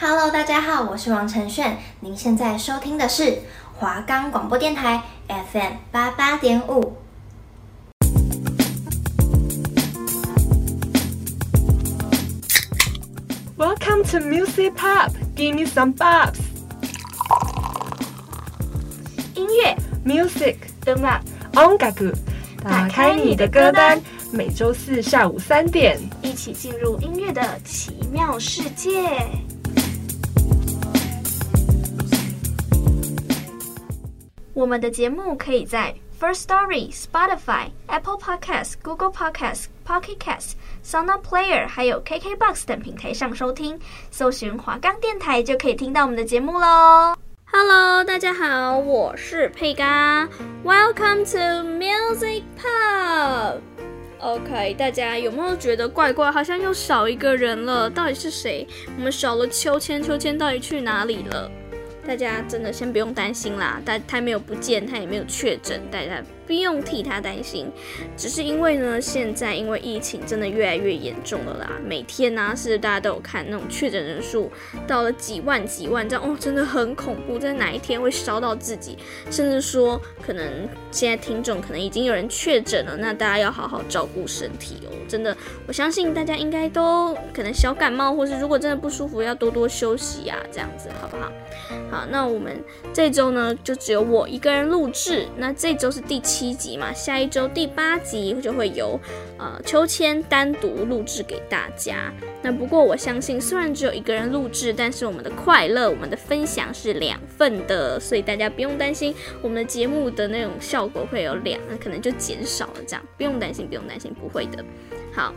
[0.00, 1.76] Hello，大家好，我是王晨炫。
[1.98, 3.36] 您现在收听的是
[3.74, 6.96] 华冈广播电台 FM 八八点五。
[13.56, 16.38] Welcome to Music Pop, give me some bops。
[19.34, 19.76] 音乐
[20.06, 20.54] ，Music，
[20.86, 21.20] 音乐，
[21.54, 22.14] 音楽，
[22.62, 24.00] 打开你的歌单。
[24.30, 29.18] 每周四下午三点，一起进入音乐的奇妙世界。
[34.58, 43.78] 我们的节目可以在 First Story、Spotify、Apple Podcasts、Google Podcasts、Pocket Casts、SoundPlayer 还有 KKBox 等平台上收听，
[44.10, 47.14] 搜寻华冈电台就可以听到我们的节目喽。
[47.44, 50.28] Hello，大家好，我是佩嘎
[50.64, 53.60] ，Welcome to Music Pub。
[54.18, 56.32] OK，大家有没有觉得怪怪？
[56.32, 58.66] 好像又少一个人了，到底是谁？
[58.96, 61.48] 我们少了秋千，秋千到底去哪里了？
[62.08, 66.24] 大家真的先不用担心啦，他他没有不见，他也没有确诊，大家。
[66.46, 67.70] 不用替他担心，
[68.16, 71.72] 只是因为呢，现在因为疫情真的越来越严重了啦。
[71.84, 74.50] 每天呢、是大家都有看那种确诊人数
[74.86, 77.38] 到了几万几万这样哦，真的很恐怖。
[77.38, 78.96] 在哪一天会烧到自己，
[79.30, 84.88] 甚至说可能现在听众可能已经有人确诊了，那大家要好好照顾身体哦。
[85.06, 91.30] 真的，我相信大家应该都可能小感冒，或是如果真的不舒服，要多多休息呀、啊，这样子好不好？
[91.90, 95.26] 好，那我们这周呢，就只有我一个人录制。
[95.36, 96.48] 那这周是第七。
[96.58, 98.98] 集嘛，下一周第八集就会由
[99.38, 102.12] 呃秋千单独录制给大家。
[102.42, 114.64] 那不过我相信，虽然只有一个人录制，但是我们的快乐、我们的分享是两份的，所以大家不用担心我们的节目的那种效果会有两，那可能就减少了这样，不用担心，不用担心，不会的。
[115.12, 115.32] 好，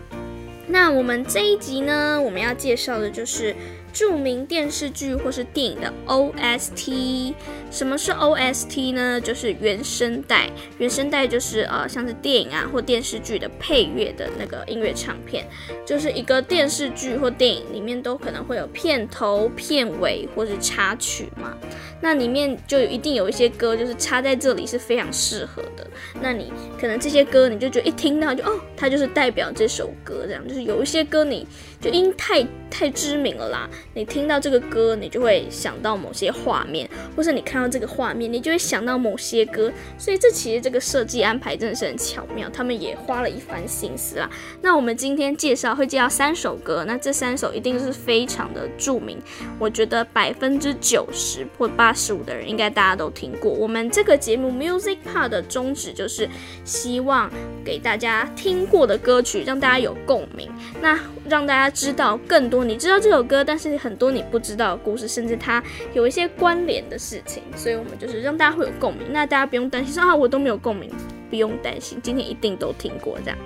[0.67, 3.55] 那我们这一集呢，我们要介绍的就是。
[3.93, 7.33] 著名电视剧或是电影的 OST，
[7.69, 9.19] 什么是 OST 呢？
[9.19, 15.45] 就是原声带，原声带就是呃像是电影啊或电视剧的配乐的那个音乐唱片，
[15.85, 21.57] 就是一个电视剧或电影里面都可能会有片头、片尾或是插曲嘛。
[22.03, 25.85] 那里面就一定有一些歌，就是插在这里是非常适合的。
[26.19, 30.47] 那你可能这些歌你就觉得一听到就哦，它就是代表这首歌这样。
[30.47, 31.45] 就是有一些歌你
[31.81, 39.71] 就因太太知名了啦，你听到这个歌你就会想到某些画面，或是你看到这个画面你就会想到某些歌。
[39.97, 44.29] 所以这其实这个设计安排真的是很巧妙，他们也花了一番心思啦。
[44.61, 49.17] 那我们今天介绍会介绍三首歌，那这三首一定是非常的著名，
[49.57, 51.91] 我觉得百分之九十或八。
[51.93, 53.51] 十五的人应该大家都听过。
[53.51, 56.27] 我们这个节目 Music Pop 的宗旨就是
[56.65, 57.29] 希望
[57.63, 60.49] 给大家听过的歌曲，让大家有共鸣，
[60.81, 67.43] 那让大家知道更多你知道这首歌，但是很多你不知道的故事，甚至它有一些关联的事情。
[67.55, 69.07] 所以我们就是让大家会有共鸣。
[69.11, 70.89] 那大家不用担心说啊，我都没有共鸣，
[71.29, 73.37] 不用担心，今天一定都听过这样。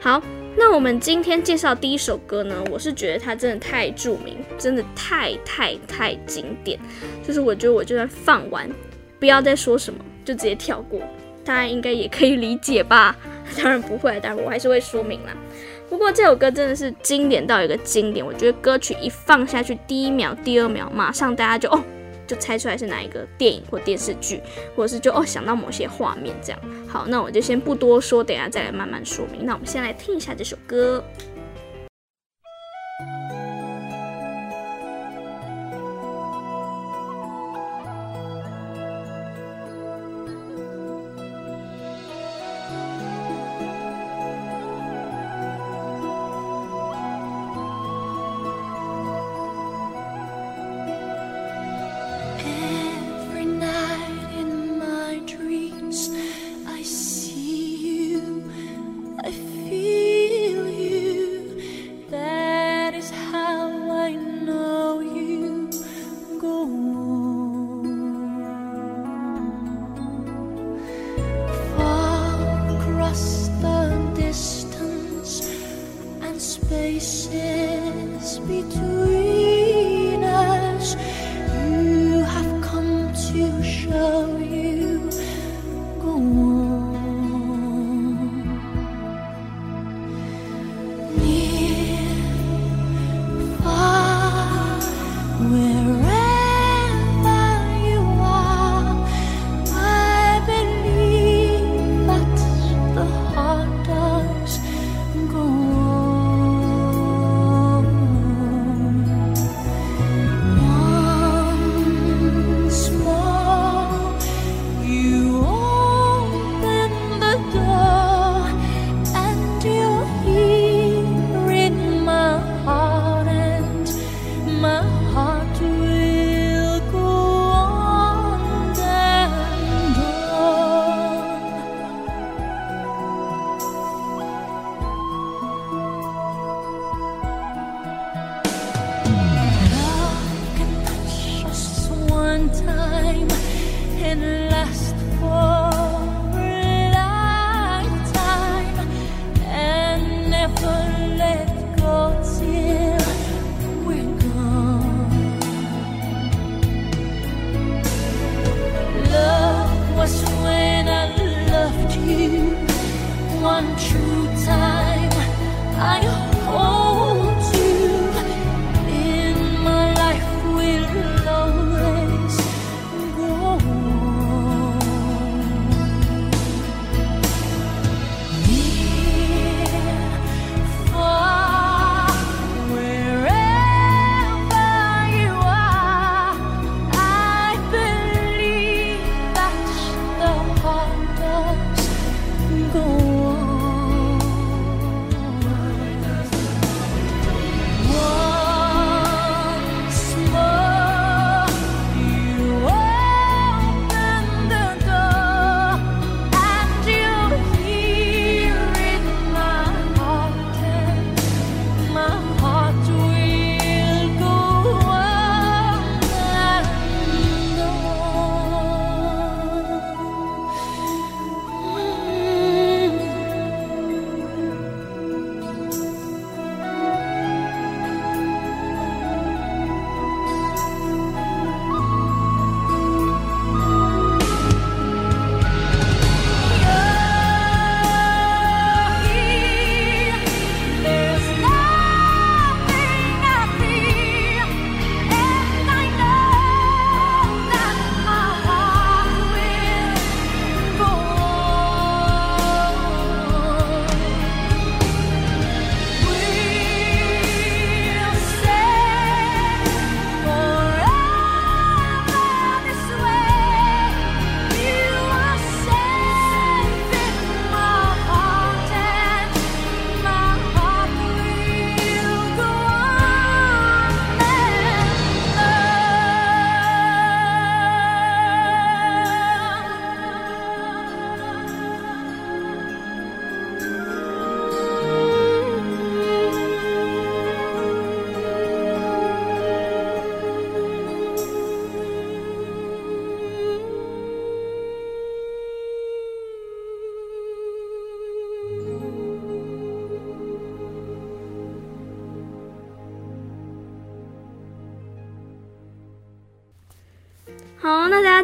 [0.00, 0.22] 好。
[0.56, 6.78] 那我们今天介绍第一首歌呢，我是觉得它真的太著名，真的太太太经典，
[7.26, 8.70] 就是我觉得我就算放完，
[9.18, 11.00] 不要再说什么，就直接跳过，
[11.44, 13.16] 大家应该也可以理解吧？
[13.56, 15.36] 当然不会，但是我还是会说明啦。
[15.94, 21.80] 不过这首歌真的是经典到一个经典，我觉得歌曲一放下去，第一秒、第二秒，马上大家就哦。
[22.26, 24.40] 就猜出来是哪一个电影或电视剧，
[24.74, 26.60] 或者是就哦想到某些画面这样。
[26.88, 29.46] 好，那我就先不多说，等下再来慢慢说明。
[29.46, 31.04] 那我们先来听一下这首歌。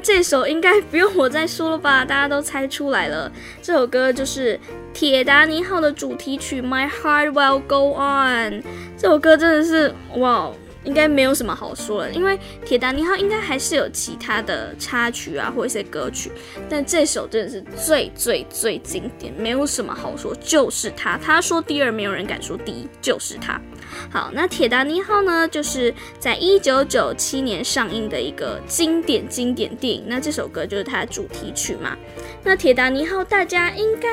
[0.03, 2.05] 这首应该不用我再说了吧？
[2.05, 3.31] 大家都猜出来了，
[3.61, 4.57] 这首歌就是
[4.95, 8.53] 《铁达尼号》的主题曲《My Heart Will Go On》。
[8.97, 10.51] 这首歌真的是哇，
[10.85, 16.31] 应该没有什么好说的，因为《铁达尼号》应该还是有其他的插曲啊，或一些歌曲，
[16.69, 21.19] 但这首真的是最最最经典，没有什么好说，就是它。
[21.19, 23.61] 他说第二，没有人敢说第一，就是它。
[24.11, 30.05] 好，那《铁达尼号》呢，就是在一九九七年上映的一个经典经典电影。
[30.07, 31.97] 那这首歌就是它的主题曲嘛。
[32.43, 34.09] 那《铁达尼号》大家应该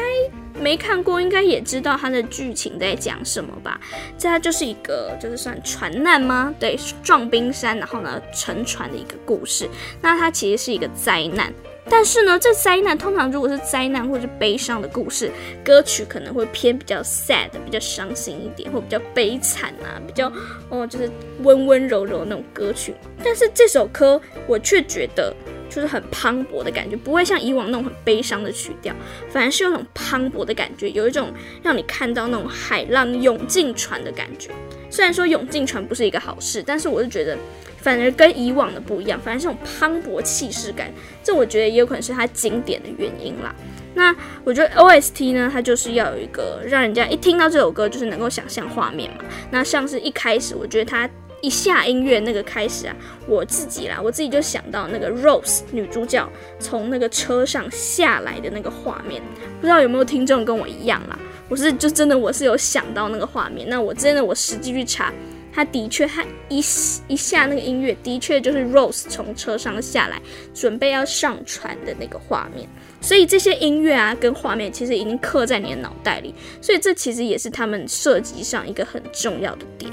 [0.60, 3.80] 没看过，应该也知道它的剧情在讲什么吧？
[4.18, 6.54] 这它就是一个就是算船难吗？
[6.60, 9.70] 对，撞冰山，然后呢沉船的一个故事。
[10.02, 11.54] 那它其实是一个灾难。
[11.90, 15.32] 但是呢，这灾难通常如果是灾难或者是悲伤的故事，
[15.64, 20.30] 歌曲可能会偏比较 sad，比较伤心一点，或比较悲惨啊，比较
[20.68, 21.10] 哦就是
[21.44, 22.94] 温温柔柔那种歌曲。
[23.24, 25.34] 但是这首歌我却觉得
[25.70, 28.94] 就是很磅礴的感觉，不会像以往那种很悲伤的曲调，
[29.30, 31.32] 反而是有种磅礴的感觉，有一种
[31.62, 34.50] 让你看到那种海浪涌进船的感觉。
[34.90, 37.38] 虽然说涌进船不是一个好事，但是我是觉得。
[37.80, 40.92] 反而跟以往的不一样，反而是种磅礴气势感，
[41.24, 43.56] 这我觉得也有可能是它经典的原因啦。
[43.94, 49.24] 那我觉得 OST 呢，它就是要有一个让人家一听到这首歌就是能够想象画面嘛。
[49.52, 51.10] 那像是一开始，我觉得它
[51.42, 52.96] 一下音乐那个开始啊，
[53.28, 56.28] 我自己啦，我自己就想到那个 Rose 女主角
[56.60, 59.22] 从那个车上下来的那个画面，
[59.60, 61.18] 不知道有没有听众跟我一样啦？
[61.50, 65.14] 我是就真的我是有想到那个画面，那我真的我实际去查。
[65.54, 66.60] 他的确，他一
[67.08, 70.22] 一下那个音乐，的确就是 Rose 从车上下来，
[70.54, 72.70] 准备要上船的那个画面。
[73.02, 76.36] 所以这些音乐啊，跟画面其实已经刻在你的脑袋里。
[76.62, 79.92] 所以这其实也是他们设计上一个很重要的点。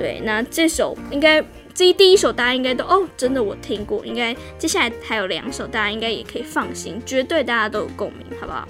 [0.00, 4.04] 对，那这首应该这第一首大家应该都哦，真的我听过。
[4.06, 8.66] 应该接下来还有两首，大家应该也可以放心，绝对大家都有共鸣，好不好？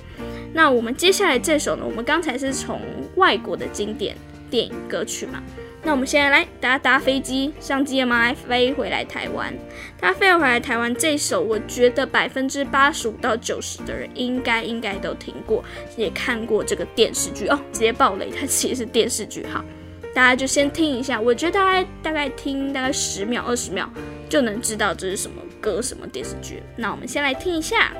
[0.52, 2.80] 那我们接下来这首呢，我们刚才是从
[3.14, 4.16] 外国的经典
[4.50, 5.40] 电影歌曲嘛。
[5.82, 8.34] 那我们现在来，大家搭飞机上机了吗？
[8.34, 9.54] 飞回来台湾，
[9.98, 15.64] 大家飞回来台湾这首，我觉得百分之八十五到九十的人应该应该都听过，
[15.96, 17.58] 也看过这个电视剧哦。
[17.72, 19.46] 直接爆雷，它其实是电视剧。
[19.46, 19.64] 好，
[20.12, 23.88] 大家就先听一下，我觉得大概大概听大概十秒二十秒
[24.28, 26.62] 就能知道这是什么歌什么电视剧。
[26.76, 27.92] 那我们先来听一下。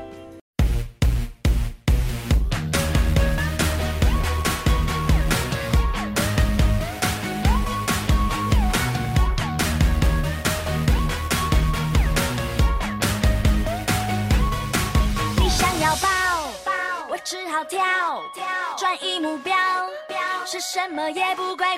[15.36, 16.08] 你想要抱，
[17.08, 17.80] 我只好跳，
[18.34, 18.44] 跳
[18.76, 19.56] 转移目标，
[20.44, 21.76] 是什么也不怪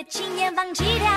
[0.00, 1.09] 别轻言放弃掉，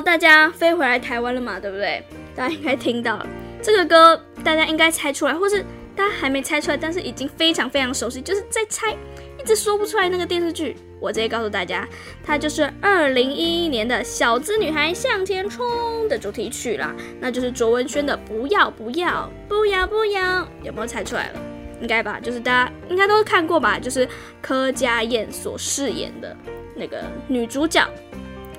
[0.00, 1.58] 大家飞回来台湾了嘛？
[1.60, 2.02] 对不对？
[2.34, 3.26] 大家应该听到了
[3.62, 5.64] 这个歌，大家应该猜出来，或是
[5.96, 8.96] 大家还没猜出来，但是已经非常非常熟悉，就是在猜，
[9.38, 10.76] 一直说不出来那个电视剧。
[11.00, 11.86] 我直接告诉大家，
[12.24, 15.64] 它就是二零一一年的《小资女孩向前冲》
[16.08, 20.22] 的主题曲啦，那就是卓文萱的《不要不要不要不要》，
[20.62, 21.40] 有没有猜出来了？
[21.80, 24.08] 应该吧，就是大家应该都看过吧，就是
[24.42, 26.36] 柯佳嬿所饰演的
[26.74, 27.88] 那个女主角。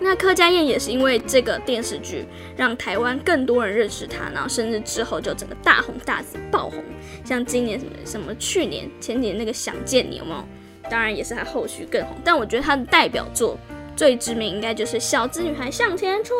[0.01, 2.25] 那柯佳燕也是因为这个电视剧，
[2.55, 6.83] 让台湾更多人认识她，然后甚至之后就整个大红大紫爆红。
[7.25, 10.43] 像今年什么什么，去年前几年那个想见你有没有？
[10.89, 12.15] 当然也是她后续更红。
[12.23, 13.57] 但我觉得她的代表作
[13.95, 16.35] 最知名应该就是《小资女孩向前冲》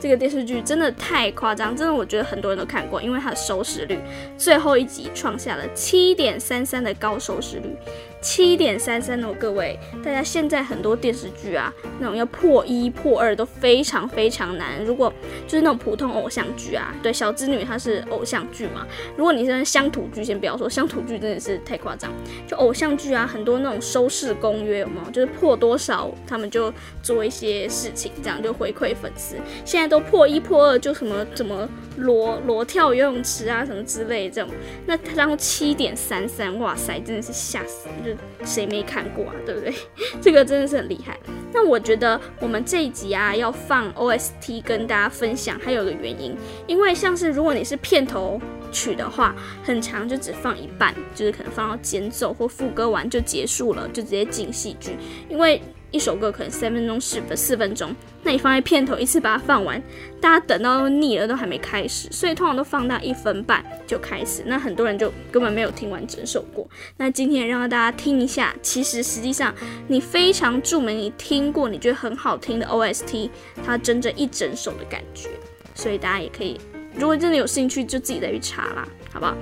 [0.00, 3.98] 这个电视剧，真的太夸张，真的我觉得很多人都看过，因为它的收视率
[4.36, 7.76] 最后一集创下了七点三三的高收视率。
[8.20, 11.70] 七点三三哦，各位，大家现在很多电视剧啊，
[12.00, 14.82] 那种要破一破二都非常非常难。
[14.82, 15.12] 如果
[15.46, 18.86] 就是那种普通偶像剧啊，对，小资女它是偶像剧嘛。
[19.14, 22.10] 如果你是乡土剧，先不要说乡土剧，真的是太夸张。
[22.48, 25.10] 就偶像剧啊，很多那种收视公约有没有？
[25.10, 26.72] 就是破多少，他们就
[27.02, 29.36] 做一些事情，这样就回馈粉丝。
[29.66, 34.50] 现在都破一破二，就什么什么裸裸跳游泳池啊，什么之类这种。
[34.86, 38.10] 那他然后七点三三，哇塞，真的是吓死就。
[38.46, 39.34] 谁没看过啊？
[39.46, 39.74] 对不对？
[40.20, 41.18] 这个真的是很厉害。
[41.52, 46.36] 那我觉得我们这一集啊要放 OST 跟大家分享，还有个原因，
[46.66, 48.40] 因为像是如果你是片头
[48.72, 54.96] 曲的话，很长就只放一半，就是可能放到间奏或副歌完就结束了，就直接进戏剧，
[55.28, 55.62] 因为。
[55.94, 59.80] 一首歌可能三分钟、四分四分钟，那你放在片头一次把它放完，
[60.20, 66.68] 大家等到腻了都还没开始，所以通常都放到一分半就开始，那很多人就根本没有听完整首过。
[66.96, 69.54] 那今天让大家听一下，其实实际上
[69.86, 73.30] 你非常著名、你听过、你觉得很好听的 OST，
[73.64, 75.28] 它真正一整首的感觉。
[75.76, 76.58] 所以大家也可以，
[76.98, 79.36] 如果真的有兴趣，就自己再去查啦，好不好？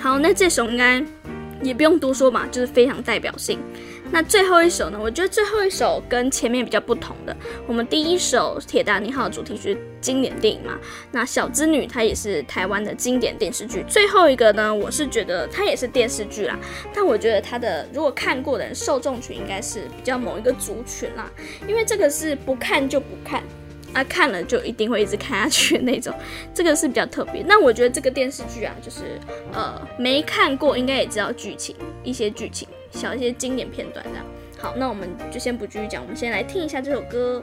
[0.00, 1.04] 好，那这首应该
[1.62, 3.58] 也不用多说嘛，就是非常代表性。
[4.10, 4.98] 那最后一首呢？
[5.00, 7.36] 我觉得最后一首跟前面比较不同的。
[7.66, 10.78] 我们第一首《铁达尼号》主题曲经典电影嘛，
[11.12, 13.84] 那《小资女》它也是台湾的经典电视剧。
[13.86, 16.58] 最后一个呢，我是觉得它也是电视剧啦，
[16.94, 21.30] 但我觉得它的如果看过的人受众群应该是比较某一个族群啦，
[21.66, 23.42] 因为这个是不看就不看。
[23.94, 26.14] 啊，看了就一定会一直看下去那种，
[26.52, 27.42] 这个是比较特别。
[27.48, 29.18] 那我觉得这个电视剧啊，就是
[29.50, 31.74] 呃没看过应该也知道剧情，
[32.04, 34.24] 一些剧情，小一些经典片段这样。
[34.58, 37.42] 好，那我们就先不继续讲，我们先来听一下这首歌。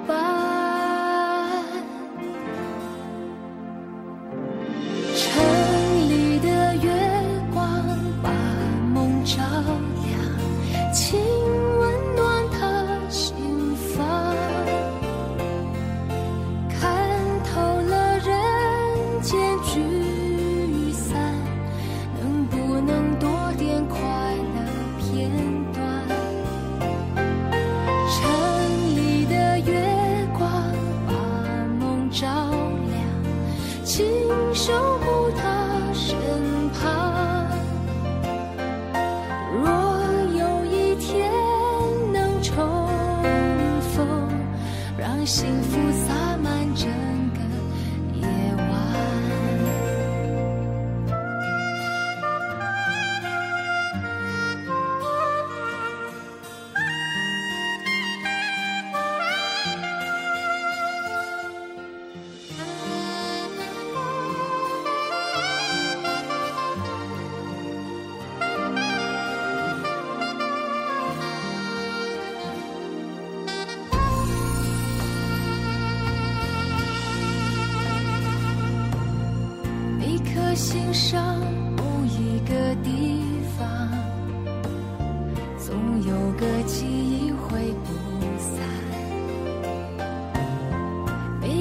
[33.83, 34.05] 请
[34.53, 36.15] 守护他身
[36.69, 37.47] 旁，
[39.51, 39.69] 若
[40.37, 41.29] 有一天
[42.13, 42.87] 能重
[43.95, 44.07] 逢，
[44.97, 47.10] 让幸福洒满整。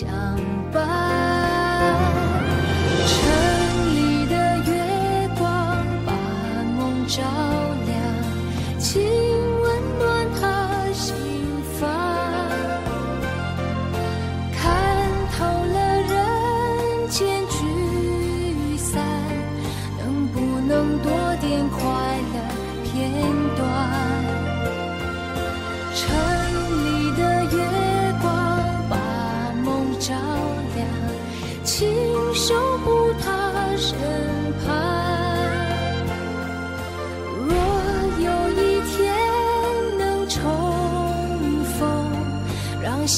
[0.00, 0.08] 相
[0.72, 0.80] 伴。
[3.04, 3.12] 城
[3.94, 3.98] 里
[4.30, 4.34] 的
[4.64, 5.44] 月光
[6.06, 6.10] 把
[6.78, 7.20] 梦照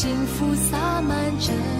[0.03, 1.72] 幸福洒满整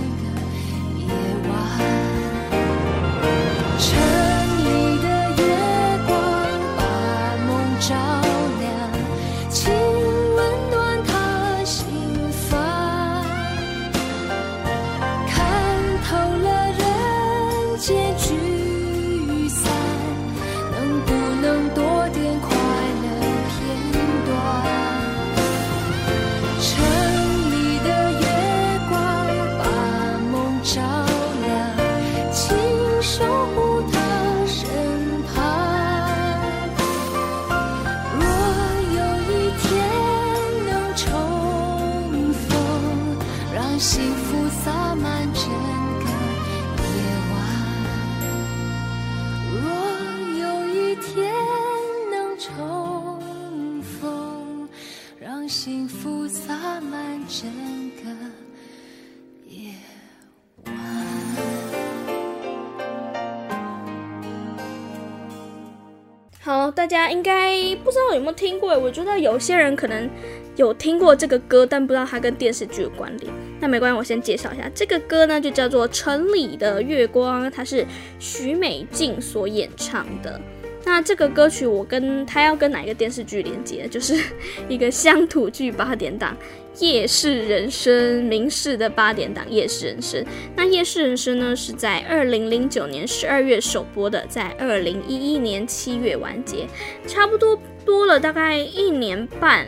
[67.13, 68.77] 应该不知道有没有听过？
[68.77, 70.09] 我觉得有些人可能
[70.57, 73.31] 有听过这个歌，但不知道它跟电视剧有关联。
[73.61, 77.87] 那没关系，我先介绍一下这个歌呢，就叫做《城里的月光》，它是
[78.19, 80.41] 许美静所演唱的。
[80.85, 83.87] 那这个歌曲我跟他要跟哪一个电视剧连接？
[83.87, 84.21] 就是
[84.69, 86.37] 一个乡土剧八点档
[86.79, 90.23] 《夜市人生》，明视的八点档《夜市人生》。
[90.57, 96.67] 那《夜市人生》呢是在二零零九年十二月首播的，在二零一一年七月完结，
[97.07, 99.67] 差不多多了大概一年半，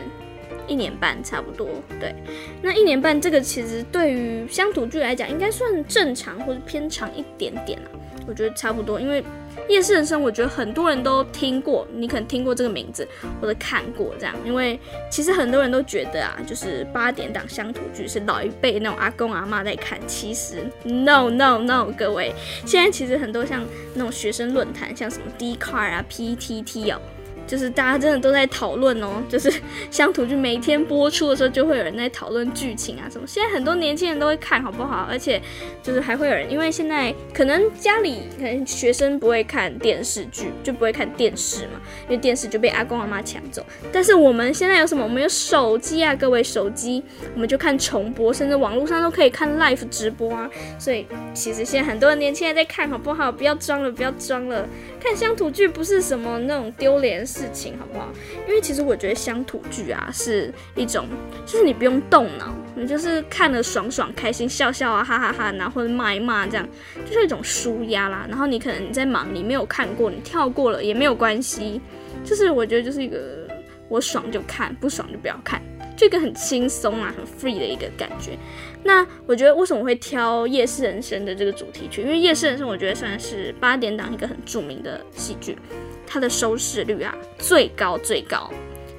[0.67, 1.67] 一年半差不多。
[1.99, 2.15] 对，
[2.61, 7.87] 那一年半这个其实对于乡土剧来讲，应该算正常或者偏长一点点啊，
[8.27, 9.23] 我觉得差不多，因为。
[9.67, 13.07] 夜市人生，我觉得很多人都听过，你可能听过这个名字
[13.41, 22.33] 或者看过这样，因为其实很多人都觉得啊，就是八点档乡土剧是老一辈那种阿公阿妈在看，其实 no no no，各位，
[22.65, 27.01] 现在其实很多像那种学生论坛，像什么 D Car 啊、PTT 哦。
[27.47, 29.51] 就是大家真的都在讨论哦，就是
[29.91, 33.25] 乡土剧每天播出的时候，就会有人在讨论剧情啊什么。
[33.27, 35.07] 现在很多年轻人都会看好不好？
[35.09, 35.41] 而且
[35.81, 43.65] 就是还会有人，因为现在可能家里可能学生不会看电视剧，就不会看电视嘛，因为电视就被阿公阿妈抢走。
[43.91, 45.03] 但是我们现在有什么？
[45.05, 47.03] 我们有手机啊，各位手机，
[47.35, 50.49] 我们就看重播，甚至网络上都可以看 live 直播啊。
[50.79, 53.31] 所以其实现在很多年轻人在看好不好？
[53.31, 54.67] 不要装了，不要装了，
[54.99, 58.07] 看乡土剧不是什么那种丢脸事情，好不好？
[58.47, 61.05] 因为其实我觉得乡土剧啊是一种，
[61.45, 66.65] 就是你不用动脑，你就是看了爽爽开心笑笑啊哈哈哈，然后或者骂一骂这样，
[67.05, 68.25] 就是一种舒压啦。
[68.29, 71.81] 然后你可能你在忙，你没有看过，你跳过了也没有关系。
[72.23, 73.45] 就是我觉得就是一个
[73.89, 75.61] 我爽就看，不爽就不要看，
[75.97, 78.37] 这个很轻松啊，很 free 的一个感觉。
[78.83, 82.01] 那我觉得为什么会挑《夜市人生》的这个主题曲？
[82.01, 85.57] 因为《夜市人生》我觉得算是八点档一个很著名的戏剧。
[86.05, 88.51] 它的收视率啊，最高最高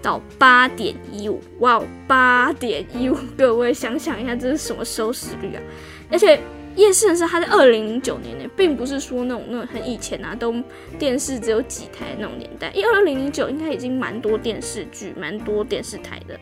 [0.02, 5.62] 到八点一五，哇，八点一五， 各位想想一下，这是什么收视率啊？
[6.10, 6.36] 而且
[6.74, 10.52] 《夜市人生》它在二零零九年呢，并不是说那种那种很以前啊，都
[10.98, 16.38] 电视只有几台那种年代，因为二零零九应该已经蛮多电视剧、蛮多电视台的。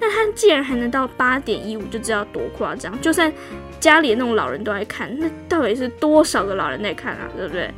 [0.00, 3.00] 那他既然还能到八点一五，就知道多夸张。
[3.00, 3.32] 就算
[3.80, 7.28] 家里那种老人都爱看，那到底是多少个老人在看啊？
[7.36, 7.70] 对不对？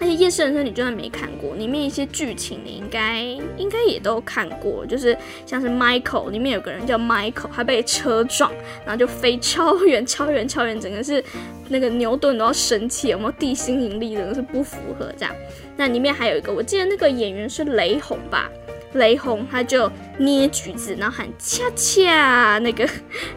[0.00, 3.20] 而且《夜市人生》你就算没看过，里面一些剧情你应该
[3.56, 8.52] 应该也都看过，就是像是 Michael 里面有个人叫 Michael，他被车撞，
[8.84, 11.22] 然后就飞超远超远超远，整个是
[11.68, 15.34] 那个牛顿都要生气，有没有地心引力的是不符合这样。
[15.76, 18.48] 那里面还有一个，我记得那个演员是雷洪吧，
[18.94, 22.88] 雷洪他就捏橘子，然后喊恰恰，那个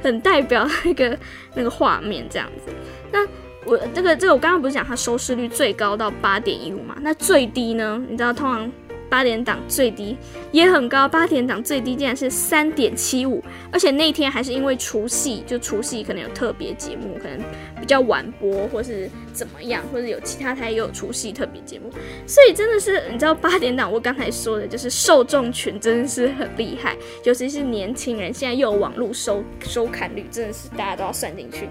[0.02, 1.18] 很代表那个
[1.54, 2.72] 那个画面这样子。
[3.12, 3.26] 那
[3.66, 6.96] 我这个这个我刚刚不是讲它收视率最高到八点一五嘛？
[7.02, 8.02] 那最低呢？
[8.10, 8.72] 你知道通常
[9.10, 10.18] 八点档最低
[10.52, 17.40] 也很高，八点档最低竟然是三点七五，而且那天还是因为除夕，就除夕可能有特别节目，可能
[17.82, 21.90] 比较晚播，或是怎么样，或者有其他台也有除夕特别节目，
[22.28, 31.68] 所以真的是你知道八点档，我刚才说的就是受众群真的是很厉害，尤其是年轻人，现在又有网络收收看率，真的是大家都要算进去。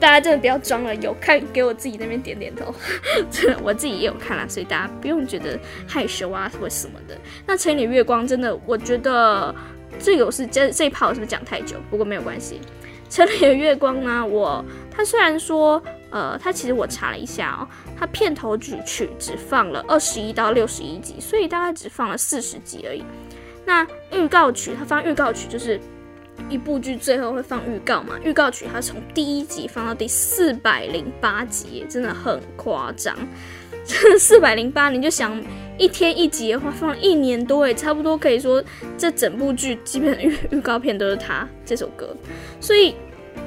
[0.00, 2.74] 大家真的不要装了，有看给我自己那边点点头，
[3.30, 7.16] 真的我自己也有看啦，所以大家不用觉得害羞啊或什么的。
[7.46, 9.54] 那《城里月光》真的，我觉得
[9.98, 11.76] 这个我是这这一趴是不是讲太久？
[11.90, 12.60] 不过没有关系，
[13.14, 14.64] 《城里的月光》呢，我
[14.96, 23.04] 它虽然说呃，它其实我查了一下哦，它片头曲只放了二十一到六十一集，所以大概只放了四十集而已。
[23.66, 25.80] 那预告曲，它放预告曲就是。
[26.50, 28.18] 一部剧最后会放预告嘛？
[28.24, 33.16] 预告曲它从第一集放到第四百零八集，真的很夸张。
[33.86, 35.40] 真的四百零八，你就想
[35.78, 38.62] 一天一集的话，放一年多诶，差不多可以说
[38.98, 42.14] 这整部剧基本预预告片都是他这首歌，
[42.60, 42.96] 所以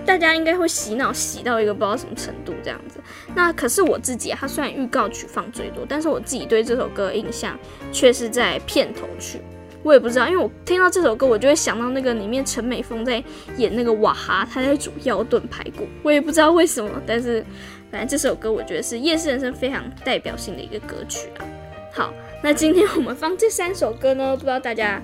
[0.05, 2.99] 大家应该会洗脑洗到一个不知道什么程度这样子。
[3.35, 7.57] 那可是我自己啊，他虽然预告曲放最多，但是我自己对这首歌的印象
[7.91, 9.39] 却是在片头曲。
[9.83, 13.23] 我也不知道，因为我听到这首歌，我就会想到那个里面陈美凤在
[13.57, 15.87] 演那个瓦哈，她在煮腰炖排骨。
[16.03, 17.45] 我也不知道为什么，但是
[17.89, 21.45] 反正这首歌我觉得是夜市人生非常代表性的一个歌曲啊。
[21.93, 25.01] 好，那今天我们放这三首歌呢，不知道大家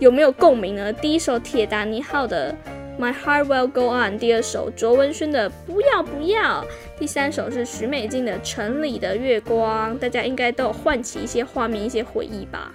[0.00, 0.92] 有没有共鸣呢？
[0.92, 2.52] 第一首铁达尼号的
[2.98, 6.62] 《My Heart Will Go On》，第二首卓文萱的《不要不要》，
[6.98, 12.72] 第三首是许美静的《城里的月光》，大家应该都有唤起一些画面、一些回忆吧。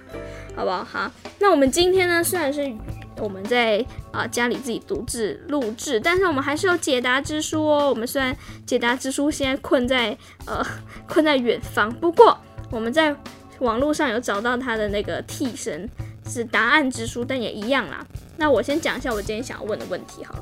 [0.54, 0.84] 好不好？
[0.84, 2.70] 好，那我们今天呢，虽然是
[3.18, 7.88] 我们在啊、家里自己独自录制，但是我们还是有解答之书哦。
[7.88, 10.64] 我们虽然解答之书现在困在呃
[11.08, 12.36] 困在远方，不过
[12.70, 13.14] 我们在
[13.60, 15.88] 网络上有找到它的那个替身
[16.26, 18.04] 是答案之书，但也一样啦。
[18.40, 20.34] 那我先讲一下我今天想要问的问题好。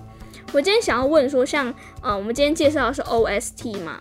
[0.52, 4.00] 我今天想要问说像，呃我们今天介绍的是 OST 嘛，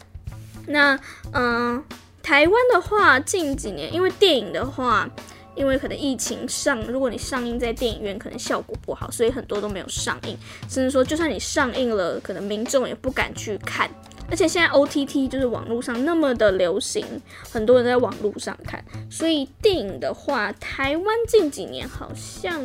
[0.67, 0.97] 那
[1.33, 1.83] 嗯、
[2.21, 5.09] 台湾的话近几年因为电影的话。
[5.55, 10.37] 因为可能疫情上，如果你上映在电影院，可能效果不好，所以很多都没有上映。
[10.69, 13.89] 甚至说，就算你上映了，可能民众也不敢去看。
[14.29, 17.05] 而且现在 OTT 就是网络上那么的流行，
[17.49, 18.83] 很多人在网络上看。
[19.09, 22.61] 所以电影的话，台湾近几年好像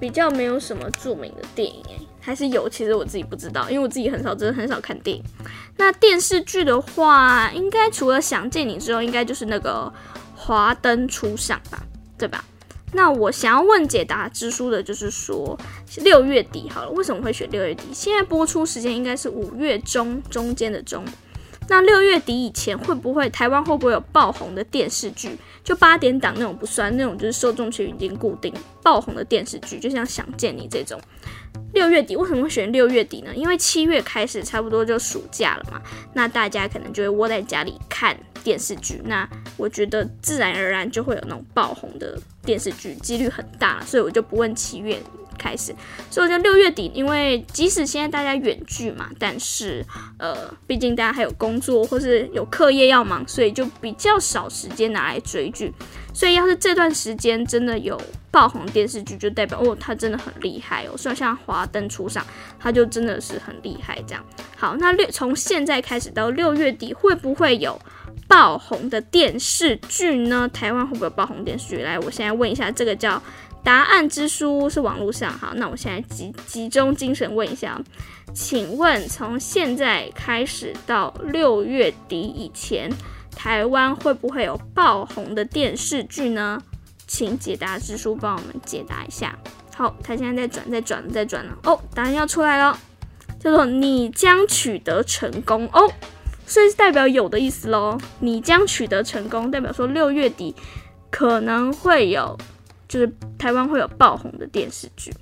[0.00, 1.84] 比较没有什么著名的电影，
[2.20, 5.22] 还是有，其实我自己不知道，因为我自己很少，真的很少看电影。
[5.76, 9.92] 那电视剧的话，应该除了想见你之后，应该就是那个
[10.34, 11.82] 华灯初上吧。
[12.16, 12.44] 对吧？
[12.94, 15.58] 那我想要问解答之书的，就是说
[15.98, 17.84] 六月底好了，为什么会选六月底？
[17.92, 21.04] 现在播出时间应该是五月中中间的中。
[21.66, 25.36] 那六月底以前会不会台湾会不会有爆红的电视剧？
[25.64, 28.52] 就八点档那种不算，那种就是受众群已经固定
[28.82, 31.00] 爆红的电视剧，就像想见你这种。
[31.72, 33.34] 六月底为什么会选六月底呢？
[33.34, 35.80] 因为七月开始差不多就暑假了嘛，
[36.12, 45.02] 那大家可能就会窝在家里看电视剧，那我觉得自然而然就会有那种爆红的电视剧，几率很大，所以我就不问七月
[45.36, 45.74] 开始，
[46.10, 49.84] 所以我觉得六月底，因为即使现在大家远距嘛，但是
[50.18, 55.72] 呃，毕竟大家还有工作或是有课业要忙，所以就比较少时间拿来追剧。
[56.12, 60.96] 所以要是这段时间真的有爆红电视剧，就代表哦，他真的很厉害哦。
[60.96, 62.24] 所以像华灯初上，
[62.60, 64.24] 他就真的是很厉害这样。
[64.56, 67.76] 好，那六从现在开始到六月底，会不会有
[68.28, 70.48] 爆红的电视剧呢？
[70.52, 71.78] 台湾会不会爆红电视剧？
[71.78, 73.22] 来，我现在问一下，这个叫。
[73.62, 77.80] 答案之书是网络上，好，那我现在集集中精神问一下，
[78.34, 82.92] 请问从现在开始到六月底以前，
[83.34, 86.62] 台湾会不会有爆红的电视剧呢？
[87.06, 89.38] 请解答之书帮我们解答一下。
[89.74, 91.56] 好，他现在在转，在转，在转了。
[91.62, 92.78] 哦，答案要出来了，
[93.40, 95.90] 叫做你将取得成功哦，
[96.46, 97.98] 所以是代表有的意思喽。
[98.20, 100.54] 你将取得成功，代表说六月底
[101.10, 102.36] 可能会有。
[102.86, 105.12] 就是台湾会有爆红的电视剧，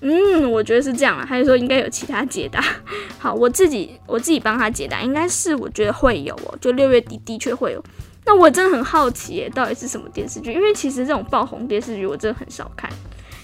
[0.00, 1.26] 嗯，我觉得是这样啊。
[1.26, 2.62] 还是说应该有其他解答？
[3.18, 6.56] 好，我自己我自己帮他解答，应该是我觉得会有哦。
[6.60, 7.82] 就六月底的确会有。
[8.24, 10.52] 那我真的很好奇耶，到底是什么电视剧？
[10.52, 12.88] 因为其实这种爆红电视剧我真的很少看，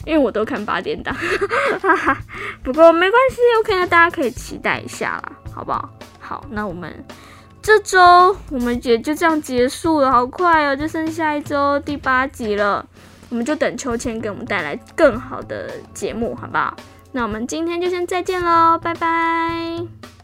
[0.04, 1.16] 因为我都看八点档。
[2.62, 5.90] 不过没关系，OK，那大家可以期待一下啦，好不好？
[6.26, 6.92] 好，那我们
[7.62, 12.84] 这周我们也就这样结束了，好快哦，就剩下一周第八集了。
[13.28, 16.76] 我们就等秋千给我们带来更好的节目，好不好？
[17.12, 20.15] 那我们今天就先再见喽，拜拜。